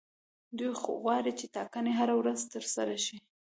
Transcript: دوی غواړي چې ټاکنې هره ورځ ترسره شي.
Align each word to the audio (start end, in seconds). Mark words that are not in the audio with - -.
دوی 0.57 0.69
غواړي 1.03 1.31
چې 1.39 1.45
ټاکنې 1.55 1.91
هره 1.99 2.13
ورځ 2.19 2.39
ترسره 2.53 2.95
شي. 3.05 3.17